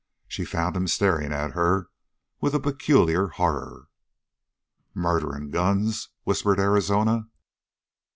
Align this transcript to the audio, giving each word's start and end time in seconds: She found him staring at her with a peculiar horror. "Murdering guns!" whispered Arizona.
She 0.27 0.45
found 0.45 0.75
him 0.75 0.87
staring 0.87 1.31
at 1.31 1.51
her 1.51 1.91
with 2.39 2.55
a 2.55 2.59
peculiar 2.59 3.27
horror. 3.27 3.87
"Murdering 4.95 5.51
guns!" 5.51 6.09
whispered 6.23 6.59
Arizona. 6.59 7.29